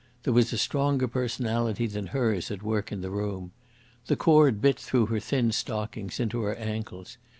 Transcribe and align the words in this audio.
There 0.23 0.33
was 0.33 0.51
a 0.51 0.57
stronger 0.57 1.07
personality 1.07 1.85
than 1.85 2.07
hers 2.07 2.49
at 2.49 2.63
work 2.63 2.91
in 2.91 3.01
the 3.01 3.11
room. 3.11 3.51
The 4.07 4.15
cord 4.15 4.59
bit 4.59 4.79
through 4.79 5.05
her 5.05 5.19
thin 5.19 5.51
stockings 5.51 6.19
into 6.19 6.41
her 6.41 6.55
ankles. 6.55 7.19